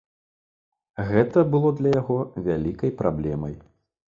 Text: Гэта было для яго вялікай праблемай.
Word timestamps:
Гэта 1.09 1.43
было 1.55 1.69
для 1.81 1.91
яго 2.01 2.17
вялікай 2.49 2.91
праблемай. 3.03 3.55